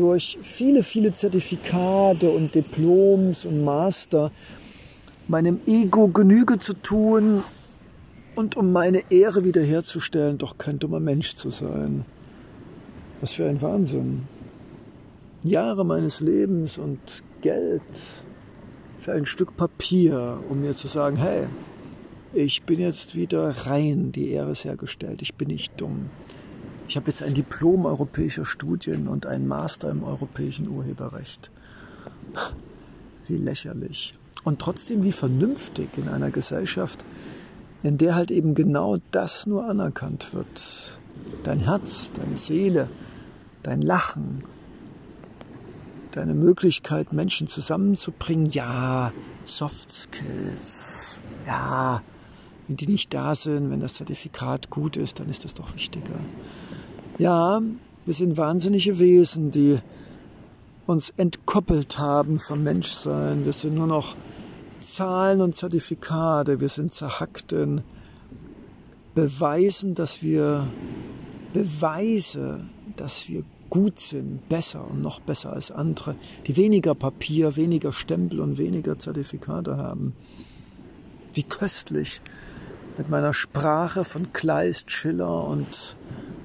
durch 0.00 0.38
viele, 0.40 0.82
viele 0.82 1.14
Zertifikate 1.14 2.30
und 2.30 2.54
Diploms 2.54 3.44
und 3.44 3.62
Master 3.62 4.32
meinem 5.28 5.60
Ego 5.66 6.08
Genüge 6.08 6.58
zu 6.58 6.72
tun 6.72 7.42
und 8.34 8.56
um 8.56 8.72
meine 8.72 9.02
Ehre 9.10 9.44
wiederherzustellen, 9.44 10.38
doch 10.38 10.56
kein 10.56 10.78
dummer 10.78 11.00
Mensch 11.00 11.36
zu 11.36 11.50
sein. 11.50 12.06
Was 13.20 13.34
für 13.34 13.46
ein 13.46 13.60
Wahnsinn. 13.60 14.22
Jahre 15.42 15.84
meines 15.84 16.20
Lebens 16.20 16.78
und 16.78 17.22
Geld 17.42 17.82
für 19.00 19.12
ein 19.12 19.26
Stück 19.26 19.54
Papier, 19.54 20.38
um 20.48 20.62
mir 20.62 20.74
zu 20.74 20.88
sagen, 20.88 21.16
hey, 21.16 21.46
ich 22.32 22.62
bin 22.62 22.80
jetzt 22.80 23.14
wieder 23.14 23.50
rein, 23.66 24.12
die 24.12 24.30
Ehre 24.30 24.52
ist 24.52 24.64
hergestellt, 24.64 25.20
ich 25.20 25.34
bin 25.34 25.48
nicht 25.48 25.78
dumm. 25.78 26.08
Ich 26.90 26.96
habe 26.96 27.06
jetzt 27.06 27.22
ein 27.22 27.34
Diplom 27.34 27.86
europäischer 27.86 28.44
Studien 28.44 29.06
und 29.06 29.24
einen 29.24 29.46
Master 29.46 29.90
im 29.90 30.02
europäischen 30.02 30.68
Urheberrecht. 30.68 31.52
Wie 33.28 33.36
lächerlich. 33.36 34.18
Und 34.42 34.58
trotzdem 34.58 35.04
wie 35.04 35.12
vernünftig 35.12 35.88
in 35.96 36.08
einer 36.08 36.32
Gesellschaft, 36.32 37.04
in 37.84 37.96
der 37.96 38.16
halt 38.16 38.32
eben 38.32 38.56
genau 38.56 38.96
das 39.12 39.46
nur 39.46 39.66
anerkannt 39.66 40.34
wird. 40.34 40.98
Dein 41.44 41.60
Herz, 41.60 42.10
deine 42.16 42.36
Seele, 42.36 42.88
dein 43.62 43.82
Lachen, 43.82 44.42
deine 46.10 46.34
Möglichkeit, 46.34 47.12
Menschen 47.12 47.46
zusammenzubringen. 47.46 48.46
Ja, 48.46 49.12
Soft 49.44 49.92
Skills. 49.92 51.20
Ja, 51.46 52.02
wenn 52.66 52.76
die 52.76 52.88
nicht 52.88 53.14
da 53.14 53.36
sind, 53.36 53.70
wenn 53.70 53.78
das 53.78 53.94
Zertifikat 53.94 54.70
gut 54.70 54.96
ist, 54.96 55.20
dann 55.20 55.28
ist 55.28 55.44
das 55.44 55.54
doch 55.54 55.72
wichtiger. 55.72 56.18
Ja, 57.20 57.60
wir 58.06 58.14
sind 58.14 58.38
wahnsinnige 58.38 58.98
Wesen, 58.98 59.50
die 59.50 59.78
uns 60.86 61.12
entkoppelt 61.18 61.98
haben 61.98 62.38
vom 62.38 62.62
Menschsein. 62.62 63.44
Wir 63.44 63.52
sind 63.52 63.74
nur 63.74 63.86
noch 63.86 64.16
Zahlen 64.80 65.42
und 65.42 65.54
Zertifikate. 65.54 66.60
Wir 66.60 66.70
sind 66.70 66.94
zerhackt 66.94 67.52
in 67.52 67.82
Beweisen, 69.14 69.94
dass 69.94 70.22
wir 70.22 70.66
Beweise, 71.52 72.64
dass 72.96 73.28
wir 73.28 73.42
gut 73.68 74.00
sind, 74.00 74.48
besser 74.48 74.90
und 74.90 75.02
noch 75.02 75.20
besser 75.20 75.52
als 75.52 75.70
andere, 75.70 76.14
die 76.46 76.56
weniger 76.56 76.94
Papier, 76.94 77.54
weniger 77.54 77.92
Stempel 77.92 78.40
und 78.40 78.56
weniger 78.56 78.98
Zertifikate 78.98 79.76
haben. 79.76 80.14
Wie 81.34 81.42
köstlich 81.42 82.22
mit 82.96 83.10
meiner 83.10 83.34
Sprache 83.34 84.04
von 84.04 84.32
Kleist, 84.32 84.90
Schiller 84.90 85.44
und 85.44 85.96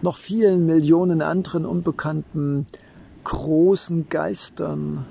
noch 0.02 0.18
vielen 0.18 0.66
Millionen 0.66 1.22
anderen 1.22 1.66
unbekannten 1.66 2.66
großen 3.24 4.08
Geistern. 4.10 5.06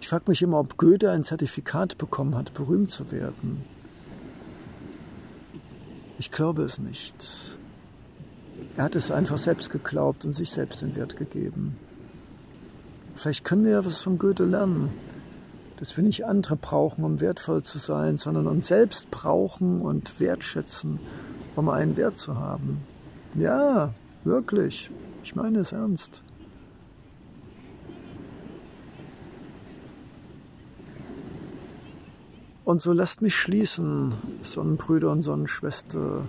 Ich 0.00 0.08
frage 0.08 0.24
mich 0.28 0.42
immer, 0.42 0.60
ob 0.60 0.76
Goethe 0.76 1.10
ein 1.10 1.24
Zertifikat 1.24 1.98
bekommen 1.98 2.36
hat, 2.36 2.54
berühmt 2.54 2.90
zu 2.90 3.10
werden. 3.10 3.64
Ich 6.18 6.30
glaube 6.30 6.62
es 6.62 6.78
nicht. 6.78 7.58
Er 8.76 8.84
hat 8.84 8.94
es 8.94 9.10
einfach 9.10 9.38
selbst 9.38 9.70
geglaubt 9.70 10.24
und 10.24 10.32
sich 10.32 10.50
selbst 10.50 10.80
den 10.80 10.96
Wert 10.96 11.16
gegeben. 11.16 11.76
Vielleicht 13.16 13.44
können 13.44 13.64
wir 13.64 13.72
ja 13.72 13.84
was 13.84 13.98
von 13.98 14.18
Goethe 14.18 14.44
lernen, 14.44 14.90
dass 15.78 15.96
wir 15.96 16.04
nicht 16.04 16.24
andere 16.24 16.56
brauchen, 16.56 17.04
um 17.04 17.20
wertvoll 17.20 17.62
zu 17.62 17.78
sein, 17.78 18.16
sondern 18.16 18.46
uns 18.46 18.68
selbst 18.68 19.10
brauchen 19.10 19.80
und 19.80 20.20
wertschätzen, 20.20 21.00
um 21.56 21.68
einen 21.68 21.96
Wert 21.96 22.18
zu 22.18 22.36
haben. 22.36 22.80
Ja, 23.38 23.92
wirklich. 24.24 24.90
Ich 25.22 25.36
meine 25.36 25.58
es 25.58 25.72
ernst. 25.72 26.22
Und 32.64 32.80
so 32.80 32.92
lasst 32.92 33.20
mich 33.22 33.36
schließen, 33.36 34.12
Sonnenbrüder 34.42 35.10
und 35.12 35.22
Sonnenschwester, 35.22 36.22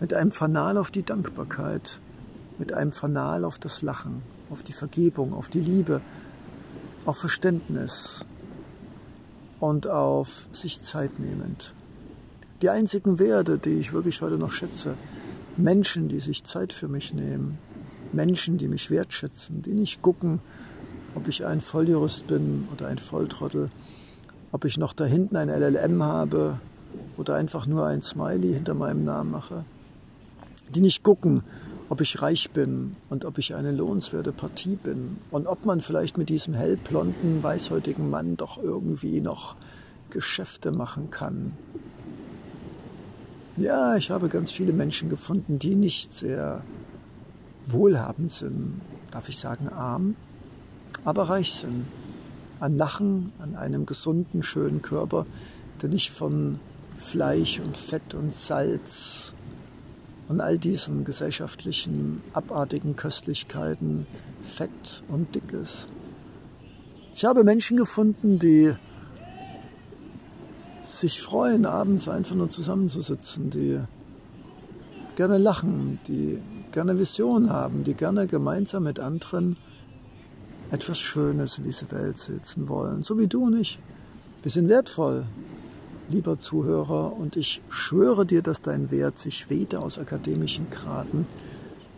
mit 0.00 0.14
einem 0.14 0.30
Fanal 0.30 0.78
auf 0.78 0.90
die 0.90 1.02
Dankbarkeit, 1.02 1.98
mit 2.58 2.72
einem 2.72 2.92
Fanal 2.92 3.44
auf 3.44 3.58
das 3.58 3.82
Lachen, 3.82 4.22
auf 4.50 4.62
die 4.62 4.72
Vergebung, 4.72 5.34
auf 5.34 5.48
die 5.48 5.60
Liebe, 5.60 6.00
auf 7.06 7.18
Verständnis 7.18 8.24
und 9.58 9.86
auf 9.88 10.46
sich 10.52 10.80
Zeit 10.80 11.18
nehmend. 11.18 11.74
Die 12.62 12.70
einzigen 12.70 13.18
Werte, 13.18 13.58
die 13.58 13.80
ich 13.80 13.92
wirklich 13.92 14.22
heute 14.22 14.38
noch 14.38 14.52
schätze, 14.52 14.94
Menschen, 15.62 16.08
die 16.08 16.20
sich 16.20 16.44
Zeit 16.44 16.72
für 16.72 16.88
mich 16.88 17.14
nehmen, 17.14 17.58
Menschen, 18.12 18.58
die 18.58 18.68
mich 18.68 18.90
wertschätzen, 18.90 19.62
die 19.62 19.72
nicht 19.72 20.02
gucken, 20.02 20.40
ob 21.14 21.28
ich 21.28 21.44
ein 21.44 21.60
Volljurist 21.60 22.26
bin 22.26 22.68
oder 22.72 22.88
ein 22.88 22.98
Volltrottel, 22.98 23.70
ob 24.52 24.64
ich 24.64 24.78
noch 24.78 24.92
da 24.92 25.04
hinten 25.04 25.36
ein 25.36 25.48
LLM 25.48 26.02
habe 26.02 26.58
oder 27.16 27.34
einfach 27.34 27.66
nur 27.66 27.86
ein 27.86 28.02
Smiley 28.02 28.54
hinter 28.54 28.74
meinem 28.74 29.04
Namen 29.04 29.30
mache, 29.30 29.64
die 30.74 30.80
nicht 30.80 31.02
gucken, 31.02 31.42
ob 31.88 32.00
ich 32.00 32.22
reich 32.22 32.50
bin 32.50 32.96
und 33.08 33.24
ob 33.24 33.38
ich 33.38 33.54
eine 33.54 33.72
lohnenswerte 33.72 34.32
Partie 34.32 34.76
bin 34.76 35.18
und 35.30 35.46
ob 35.46 35.64
man 35.64 35.80
vielleicht 35.80 36.18
mit 36.18 36.28
diesem 36.28 36.54
hellblonden, 36.54 37.42
weißhäutigen 37.42 38.10
Mann 38.10 38.36
doch 38.36 38.62
irgendwie 38.62 39.20
noch 39.20 39.56
Geschäfte 40.10 40.72
machen 40.72 41.10
kann 41.10 41.52
ja, 43.60 43.96
ich 43.96 44.10
habe 44.10 44.28
ganz 44.28 44.50
viele 44.50 44.72
Menschen 44.72 45.08
gefunden, 45.08 45.58
die 45.58 45.74
nicht 45.74 46.12
sehr 46.12 46.62
wohlhabend 47.66 48.32
sind, 48.32 48.80
darf 49.10 49.28
ich 49.28 49.38
sagen 49.38 49.68
arm, 49.68 50.16
aber 51.04 51.24
reich 51.28 51.52
sind. 51.52 51.84
An 52.58 52.76
Lachen, 52.76 53.32
an 53.38 53.56
einem 53.56 53.86
gesunden, 53.86 54.42
schönen 54.42 54.82
Körper, 54.82 55.24
der 55.80 55.88
nicht 55.88 56.10
von 56.10 56.58
Fleisch 56.98 57.58
und 57.58 57.76
Fett 57.76 58.14
und 58.14 58.32
Salz 58.34 59.32
und 60.28 60.40
all 60.40 60.58
diesen 60.58 61.04
gesellschaftlichen, 61.04 62.20
abartigen 62.34 62.96
Köstlichkeiten 62.96 64.06
fett 64.44 65.02
und 65.08 65.34
dick 65.34 65.52
ist. 65.52 65.88
Ich 67.14 67.24
habe 67.24 67.44
Menschen 67.44 67.76
gefunden, 67.76 68.38
die 68.38 68.74
sich 70.82 71.20
freuen, 71.20 71.66
abends 71.66 72.08
einfach 72.08 72.34
nur 72.34 72.48
zusammenzusitzen, 72.48 73.50
die 73.50 73.80
gerne 75.16 75.38
lachen, 75.38 75.98
die 76.06 76.38
gerne 76.72 76.98
Visionen 76.98 77.50
haben, 77.50 77.84
die 77.84 77.94
gerne 77.94 78.26
gemeinsam 78.26 78.84
mit 78.84 79.00
anderen 79.00 79.56
etwas 80.70 80.98
Schönes 80.98 81.58
in 81.58 81.64
diese 81.64 81.90
Welt 81.90 82.16
setzen 82.18 82.68
wollen, 82.68 83.02
so 83.02 83.18
wie 83.18 83.26
du 83.26 83.44
und 83.46 83.58
ich. 83.58 83.78
Wir 84.42 84.50
sind 84.50 84.68
wertvoll, 84.68 85.24
lieber 86.08 86.38
Zuhörer, 86.38 87.12
und 87.12 87.36
ich 87.36 87.60
schwöre 87.68 88.24
dir, 88.24 88.42
dass 88.42 88.62
dein 88.62 88.90
Wert 88.90 89.18
sich 89.18 89.50
weder 89.50 89.82
aus 89.82 89.98
akademischen 89.98 90.70
Graden 90.70 91.26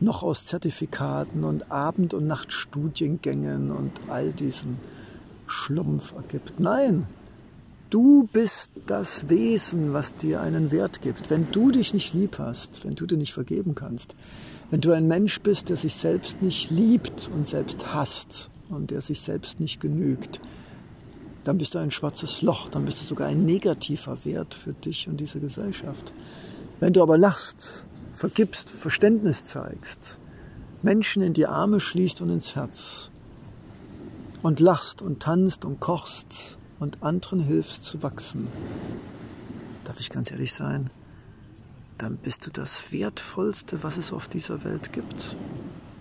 noch 0.00 0.22
aus 0.22 0.44
Zertifikaten 0.44 1.44
und 1.44 1.70
Abend- 1.70 2.14
und 2.14 2.26
Nachtstudiengängen 2.26 3.70
und 3.70 3.92
all 4.08 4.32
diesen 4.32 4.78
Schlumpf 5.46 6.14
ergibt. 6.14 6.58
Nein, 6.58 7.06
Du 7.92 8.26
bist 8.32 8.70
das 8.86 9.28
Wesen, 9.28 9.92
was 9.92 10.16
dir 10.16 10.40
einen 10.40 10.70
Wert 10.70 11.02
gibt. 11.02 11.28
Wenn 11.28 11.52
du 11.52 11.70
dich 11.70 11.92
nicht 11.92 12.14
lieb 12.14 12.38
hast, 12.38 12.86
wenn 12.86 12.94
du 12.94 13.04
dir 13.04 13.18
nicht 13.18 13.34
vergeben 13.34 13.74
kannst, 13.74 14.14
wenn 14.70 14.80
du 14.80 14.92
ein 14.92 15.06
Mensch 15.08 15.42
bist, 15.42 15.68
der 15.68 15.76
sich 15.76 15.94
selbst 15.96 16.40
nicht 16.40 16.70
liebt 16.70 17.28
und 17.34 17.46
selbst 17.46 17.92
hasst 17.92 18.48
und 18.70 18.90
der 18.90 19.02
sich 19.02 19.20
selbst 19.20 19.60
nicht 19.60 19.78
genügt, 19.78 20.40
dann 21.44 21.58
bist 21.58 21.74
du 21.74 21.80
ein 21.80 21.90
schwarzes 21.90 22.40
Loch, 22.40 22.70
dann 22.70 22.86
bist 22.86 23.02
du 23.02 23.04
sogar 23.04 23.28
ein 23.28 23.44
negativer 23.44 24.24
Wert 24.24 24.54
für 24.54 24.72
dich 24.72 25.06
und 25.06 25.18
diese 25.18 25.38
Gesellschaft. 25.38 26.14
Wenn 26.80 26.94
du 26.94 27.02
aber 27.02 27.18
lachst, 27.18 27.84
vergibst, 28.14 28.70
Verständnis 28.70 29.44
zeigst, 29.44 30.16
Menschen 30.80 31.22
in 31.22 31.34
die 31.34 31.46
Arme 31.46 31.78
schließt 31.78 32.22
und 32.22 32.30
ins 32.30 32.56
Herz 32.56 33.10
und 34.40 34.60
lachst 34.60 35.02
und 35.02 35.20
tanzt 35.20 35.66
und 35.66 35.78
kochst 35.78 36.56
und 36.82 37.00
anderen 37.00 37.38
hilfst 37.38 37.84
zu 37.84 38.02
wachsen, 38.02 38.48
darf 39.84 40.00
ich 40.00 40.10
ganz 40.10 40.32
ehrlich 40.32 40.52
sein, 40.52 40.90
dann 41.96 42.16
bist 42.16 42.44
du 42.44 42.50
das 42.50 42.90
Wertvollste, 42.90 43.84
was 43.84 43.98
es 43.98 44.12
auf 44.12 44.26
dieser 44.26 44.64
Welt 44.64 44.92
gibt. 44.92 45.36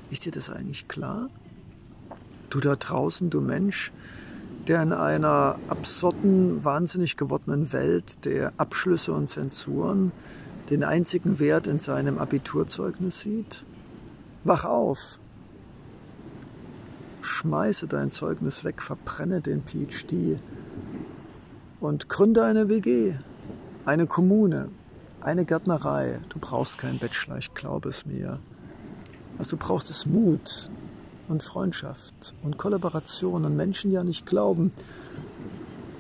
Ist 0.10 0.26
dir 0.26 0.32
das 0.32 0.50
eigentlich 0.50 0.88
klar? 0.88 1.30
Du 2.50 2.60
da 2.60 2.76
draußen, 2.76 3.30
du 3.30 3.42
Mensch, 3.42 3.92
der 4.68 4.82
in 4.82 4.92
einer 4.92 5.60
absurden, 5.68 6.66
wahnsinnig 6.66 7.16
gewordenen 7.16 7.72
Welt 7.74 8.26
der 8.26 8.52
Abschlüsse 8.58 9.14
und 9.14 9.30
Zensuren 9.30 10.12
den 10.72 10.84
einzigen 10.84 11.38
Wert 11.38 11.68
in 11.68 11.80
seinem 11.80 12.18
Abiturzeugnis 12.18 13.20
sieht? 13.20 13.64
Wach 14.44 14.66
auf! 14.66 15.20
Schmeiße 17.22 17.86
dein 17.86 18.10
Zeugnis 18.10 18.64
weg, 18.64 18.82
verbrenne 18.82 19.42
den 19.42 19.62
PhD 19.64 20.40
und 21.82 22.08
gründe 22.08 22.46
eine 22.46 22.70
WG, 22.70 23.16
eine 23.86 24.06
Kommune, 24.08 24.70
eine 25.20 25.44
Gärtnerei. 25.44 26.20
Du 26.30 26.38
brauchst 26.40 26.78
keinen 26.78 27.00
Bachelor, 27.00 27.40
ich 27.40 27.54
glaube 27.54 27.90
es 27.90 28.06
mir. 28.06 28.40
Was 29.38 29.48
du 29.48 29.58
brauchst, 29.58 29.90
ist 29.90 30.06
Mut 30.06 30.70
und 31.28 31.44
Freundschaft 31.44 32.36
und 32.44 32.58
Kollaboration 32.58 33.46
und 33.46 33.56
Menschen, 33.58 33.90
die 33.90 33.96
ja 33.96 34.04
nicht 34.04 34.28
glauben 34.28 34.72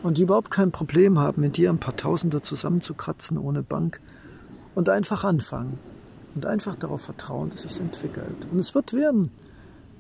und 0.03 0.17
die 0.17 0.23
überhaupt 0.23 0.51
kein 0.51 0.71
Problem 0.71 1.17
haben, 1.17 1.41
mit 1.41 1.57
dir 1.57 1.71
ein 1.71 1.79
paar 1.79 1.97
Tausender 1.97 2.43
zusammenzukratzen 2.43 3.37
ohne 3.37 3.63
Bank 3.63 3.99
und 4.75 4.87
einfach 4.87 5.23
anfangen 5.23 5.79
und 6.35 6.45
einfach 6.45 6.75
darauf 6.75 7.01
vertrauen, 7.01 7.49
dass 7.49 7.65
es 7.65 7.79
entwickelt. 7.79 8.47
Und 8.51 8.59
es 8.59 8.75
wird 8.75 8.93
werden, 8.93 9.31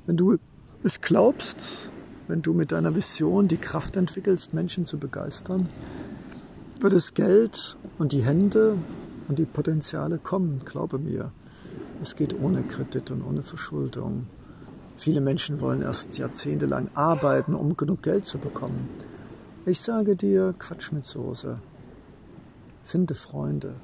wenn 0.05 0.17
du 0.17 0.37
es 0.83 1.01
glaubst 1.01 1.91
wenn 2.27 2.41
du 2.41 2.53
mit 2.53 2.71
deiner 2.71 2.95
Vision 2.95 3.47
die 3.47 3.57
Kraft 3.57 3.97
entwickelst, 3.97 4.53
Menschen 4.53 4.85
zu 4.85 4.97
begeistern, 4.97 5.69
wird 6.79 6.93
das 6.93 7.13
Geld 7.13 7.77
und 7.99 8.11
die 8.11 8.23
Hände 8.23 8.77
und 9.27 9.37
die 9.39 9.45
Potenziale 9.45 10.17
kommen, 10.17 10.61
glaube 10.65 10.99
mir. 10.99 11.31
Es 12.01 12.15
geht 12.15 12.39
ohne 12.39 12.63
Kredit 12.63 13.11
und 13.11 13.21
ohne 13.23 13.43
Verschuldung. 13.43 14.25
Viele 14.97 15.21
Menschen 15.21 15.61
wollen 15.61 15.81
erst 15.81 16.17
jahrzehntelang 16.17 16.89
arbeiten, 16.93 17.53
um 17.53 17.77
genug 17.77 18.01
Geld 18.01 18.25
zu 18.25 18.37
bekommen. 18.37 18.89
Ich 19.65 19.81
sage 19.81 20.15
dir, 20.15 20.55
Quatsch 20.57 20.91
mit 20.91 21.05
Soße. 21.05 21.59
Finde 22.83 23.13
Freunde. 23.13 23.75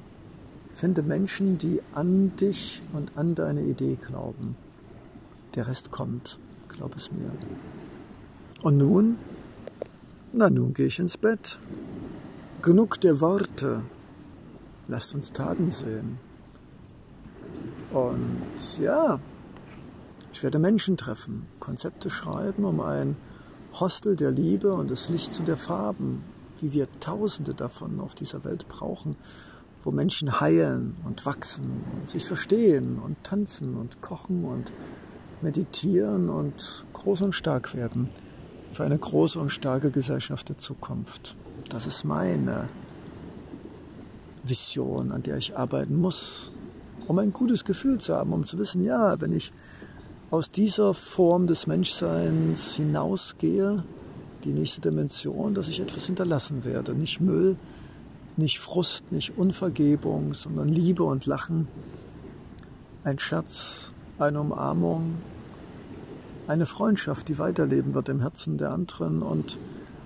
Finde 0.74 1.04
Menschen, 1.04 1.58
die 1.58 1.82
an 1.94 2.36
dich 2.36 2.82
und 2.94 3.12
an 3.16 3.36
deine 3.36 3.62
Idee 3.62 3.96
glauben. 3.96 4.56
Der 5.56 5.68
Rest 5.68 5.92
kommt, 5.92 6.40
glaub 6.68 6.96
es 6.96 7.12
mir. 7.12 7.32
Und 8.68 8.80
nun? 8.80 9.18
Na, 10.34 10.50
nun 10.50 10.74
gehe 10.74 10.88
ich 10.88 11.00
ins 11.00 11.16
Bett. 11.16 11.58
Genug 12.62 13.00
der 13.00 13.22
Worte. 13.22 13.84
Lasst 14.90 15.16
uns 15.16 15.32
Taten 15.32 15.72
sehen. 15.72 16.18
Und 17.94 18.42
ja, 18.82 19.22
ich 20.34 20.44
werde 20.44 20.60
Menschen 20.60 20.98
treffen, 20.98 21.46
Konzepte 21.62 22.10
schreiben, 22.10 22.66
um 22.66 22.82
ein 22.82 23.16
Hostel 23.72 24.18
der 24.18 24.32
Liebe 24.32 24.74
und 24.74 24.92
des 24.92 25.08
Lichts 25.08 25.40
und 25.40 25.48
der 25.48 25.56
Farben, 25.56 26.22
wie 26.60 26.74
wir 26.74 26.90
Tausende 27.00 27.54
davon 27.54 28.02
auf 28.02 28.16
dieser 28.16 28.44
Welt 28.44 28.68
brauchen, 28.68 29.16
wo 29.86 29.92
Menschen 29.92 30.42
heilen 30.42 30.98
und 31.06 31.26
wachsen 31.26 31.84
und 31.98 32.10
sich 32.10 32.26
verstehen 32.26 33.00
und 33.00 33.16
tanzen 33.24 33.78
und 33.78 34.02
kochen 34.02 34.44
und 34.44 34.74
meditieren 35.42 36.28
und 36.28 36.84
groß 36.92 37.22
und 37.22 37.32
stark 37.32 37.74
werden 37.74 38.10
für 38.74 38.84
eine 38.84 38.98
große 38.98 39.40
und 39.40 39.50
starke 39.50 39.92
Gesellschaft 39.92 40.50
der 40.50 40.58
Zukunft. 40.58 41.36
Das 41.70 41.86
ist 41.86 42.04
meine 42.04 42.70
Vision, 44.44 45.12
an 45.12 45.24
der 45.24 45.38
ich 45.38 45.58
arbeiten 45.58 46.00
muss, 46.00 46.52
um 47.08 47.20
ein 47.20 47.34
gutes 47.34 47.66
Gefühl 47.66 48.00
zu 48.00 48.16
haben, 48.16 48.34
um 48.34 48.46
zu 48.46 48.58
wissen, 48.58 48.82
ja, 48.82 49.20
wenn 49.20 49.36
ich 49.36 49.52
aus 50.30 50.52
dieser 50.52 50.94
Form 50.94 51.48
des 51.48 51.68
Menschseins 51.68 52.76
hinausgehe, 52.76 53.84
die 54.44 54.52
nächste 54.54 54.82
Dimension, 54.82 55.54
dass 55.54 55.68
ich 55.68 55.80
etwas 55.80 56.06
hinterlassen 56.06 56.64
werde. 56.64 56.94
Nicht 56.94 57.22
Müll, 57.22 57.56
nicht 58.36 58.60
Frust, 58.60 59.12
nicht 59.12 59.38
Unvergebung, 59.38 60.34
sondern 60.34 60.68
Liebe 60.68 61.04
und 61.04 61.26
Lachen, 61.26 61.68
ein 63.04 63.20
Scherz, 63.20 63.92
eine 64.20 64.40
Umarmung, 64.42 65.16
eine 66.48 66.66
Freundschaft, 66.66 67.28
die 67.28 67.38
weiterleben 67.38 67.94
wird 67.94 68.10
im 68.10 68.22
Herzen 68.22 68.58
der 68.58 68.72
anderen 68.72 69.22
und 69.22 69.58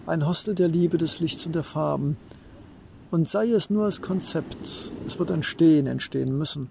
ein 0.08 0.28
Hostel 0.28 0.56
der 0.56 0.68
Liebe, 0.68 0.98
des 0.98 1.20
Lichts 1.20 1.46
und 1.46 1.54
der 1.54 1.64
Farben. 1.64 2.18
Und 3.12 3.30
sei 3.30 3.50
es 3.52 3.70
nur 3.70 3.86
als 3.86 4.02
Konzept, 4.02 4.92
es 5.06 5.20
wird 5.20 5.30
entstehen, 5.30 5.86
entstehen 5.86 6.38
müssen, 6.38 6.70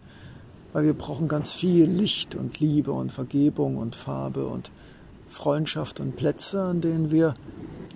weil 0.72 0.84
wir 0.84 0.94
brauchen 0.94 1.28
ganz 1.28 1.52
viel 1.52 1.84
Licht 1.84 2.34
und 2.34 2.60
Liebe 2.60 2.92
und 2.92 3.12
Vergebung 3.12 3.76
und 3.76 3.94
Farbe 3.94 4.46
und 4.46 4.70
Freundschaft 5.28 6.00
und 6.00 6.16
Plätze, 6.16 6.62
an 6.62 6.80
denen 6.80 7.10
wir 7.10 7.34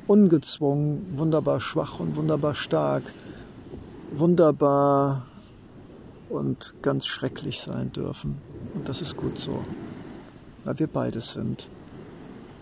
ungezwungen, 0.07 1.05
wunderbar 1.17 1.61
schwach 1.61 1.99
und 1.99 2.17
wunderbar 2.17 2.55
stark, 2.55 3.03
wunderbar 4.13 5.27
und 6.29 6.75
ganz 6.83 7.07
schrecklich 7.07 7.61
sein 7.61 7.93
dürfen. 7.93 8.37
Und 8.75 8.89
das 8.89 9.01
ist 9.01 9.17
gut 9.17 9.39
so 9.39 9.65
weil 10.65 10.79
wir 10.79 10.87
beides 10.87 11.33
sind. 11.33 11.69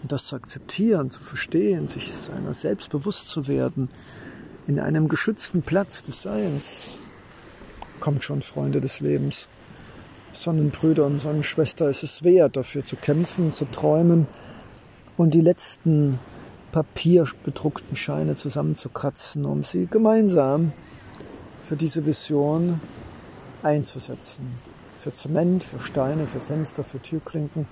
Und 0.03 0.13
das 0.13 0.25
zu 0.27 0.37
akzeptieren, 0.37 1.11
zu 1.11 1.23
verstehen, 1.23 1.89
sich 1.89 2.13
seiner 2.13 2.55
selbst 2.55 2.91
bewusst 2.91 3.29
zu 3.29 3.47
werden, 3.47 3.89
in 4.67 4.79
einem 4.79 5.09
geschützten 5.09 5.63
Platz 5.63 6.03
des 6.03 6.23
Seins, 6.23 6.99
kommt 8.01 8.25
schon, 8.25 8.43
Freunde 8.43 8.81
des 8.81 9.01
Lebens. 9.01 9.49
Sonnenbrüder 10.33 11.05
und 11.05 11.19
Sonnenschwester, 11.19 11.89
es 11.89 12.03
ist 12.03 12.25
wert, 12.25 12.57
dafür 12.57 12.85
zu 12.85 12.97
kämpfen, 12.97 13.53
zu 13.53 13.67
träumen 13.67 14.27
und 15.19 15.35
die 15.35 15.43
letzten 15.43 16.19
papierbedruckten 16.73 17.97
Scheine 17.97 18.35
zusammenzukratzen, 18.35 19.45
um 19.45 19.63
sie 19.63 19.87
gemeinsam 19.87 20.73
für 21.65 21.77
diese 21.77 22.07
Vision 22.07 22.81
einzusetzen 23.63 24.72
für 25.03 25.13
Zement, 25.13 25.65
für 25.65 25.81
Steine, 25.81 26.27
für 26.27 26.41
Fenster, 26.41 26.85
für 26.85 27.03
Türklinken 27.03 27.67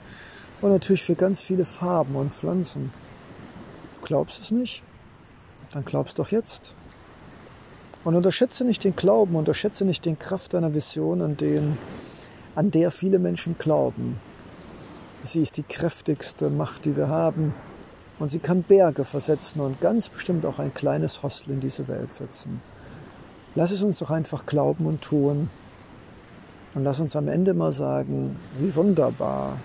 und 0.60 0.70
natürlich 0.70 1.04
für 1.04 1.14
ganz 1.14 1.40
viele 1.40 1.64
Farben 1.64 2.16
und 2.16 2.34
Pflanzen. 2.34 2.92
Du 4.00 4.06
glaubst 4.06 4.40
es 4.40 4.50
nicht? 4.50 4.82
Dann 5.72 5.84
glaubst 5.84 6.18
doch 6.18 6.30
jetzt. 6.30 6.74
Und 8.02 8.16
unterschätze 8.16 8.64
nicht 8.64 8.82
den 8.82 8.96
Glauben, 8.96 9.36
unterschätze 9.36 9.84
nicht 9.84 10.04
den 10.04 10.18
Kraft 10.18 10.54
deiner 10.54 10.74
Vision, 10.74 11.22
an, 11.22 11.36
den, 11.36 11.78
an 12.56 12.70
der 12.70 12.90
viele 12.90 13.18
Menschen 13.18 13.56
glauben. 13.58 14.18
Sie 15.22 15.42
ist 15.42 15.56
die 15.58 15.62
kräftigste 15.62 16.50
Macht, 16.50 16.84
die 16.84 16.96
wir 16.96 17.08
haben. 17.08 17.54
Und 18.18 18.30
sie 18.30 18.38
kann 18.38 18.62
Berge 18.62 19.04
versetzen 19.04 19.60
und 19.60 19.80
ganz 19.80 20.08
bestimmt 20.08 20.44
auch 20.44 20.58
ein 20.58 20.74
kleines 20.74 21.22
Hostel 21.22 21.52
in 21.52 21.60
diese 21.60 21.88
Welt 21.88 22.14
setzen. 22.14 22.60
Lass 23.54 23.70
es 23.70 23.82
uns 23.82 23.98
doch 23.98 24.10
einfach 24.10 24.46
glauben 24.46 24.86
und 24.86 25.02
tun. 25.02 25.48
Und 26.74 26.84
lass 26.84 27.00
uns 27.00 27.16
am 27.16 27.28
Ende 27.28 27.52
mal 27.52 27.72
sagen, 27.72 28.36
wie 28.58 28.74
wunderbar, 28.74 29.58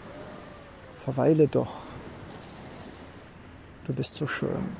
verweile 0.97 1.47
doch, 1.47 1.77
du 3.85 3.93
bist 3.93 4.15
so 4.15 4.25
schön. 4.25 4.75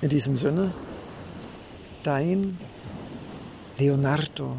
In 0.00 0.08
diesem 0.08 0.36
Sinne, 0.36 0.72
dein 2.02 2.56
Leonardo 3.78 4.58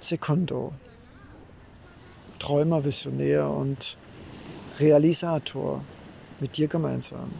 Secondo, 0.00 0.72
Träumer, 2.40 2.84
Visionär 2.84 3.48
und 3.48 3.96
Realisator 4.80 5.80
mit 6.40 6.56
dir 6.56 6.66
gemeinsam. 6.66 7.30